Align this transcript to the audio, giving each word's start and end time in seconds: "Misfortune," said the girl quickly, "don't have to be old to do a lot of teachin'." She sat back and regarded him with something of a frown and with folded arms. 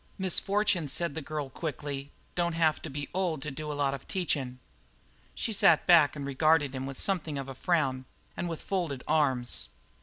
"Misfortune," 0.17 0.87
said 0.87 1.13
the 1.13 1.21
girl 1.21 1.51
quickly, 1.51 2.09
"don't 2.33 2.53
have 2.53 2.81
to 2.81 2.89
be 2.89 3.07
old 3.13 3.43
to 3.43 3.51
do 3.51 3.71
a 3.71 3.75
lot 3.77 3.93
of 3.93 4.07
teachin'." 4.07 4.57
She 5.35 5.53
sat 5.53 5.85
back 5.85 6.15
and 6.15 6.25
regarded 6.25 6.73
him 6.73 6.87
with 6.87 6.97
something 6.97 7.37
of 7.37 7.47
a 7.47 7.53
frown 7.53 8.05
and 8.35 8.49
with 8.49 8.63
folded 8.63 9.03
arms. 9.07 9.69